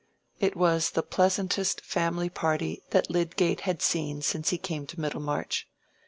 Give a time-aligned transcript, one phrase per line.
[0.39, 5.67] It was the pleasantest family party that Lydgate had seen since he came to Middlemarch.